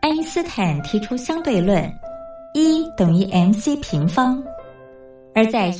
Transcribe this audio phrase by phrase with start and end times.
[0.00, 1.82] 爱因斯坦提出相对论
[2.54, 4.42] ，E 等于 mc 平方，
[5.34, 5.74] 而在因。